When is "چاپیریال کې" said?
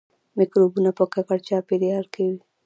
1.47-2.23